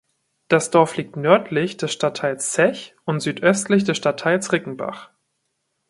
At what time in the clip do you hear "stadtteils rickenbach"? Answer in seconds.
3.97-5.11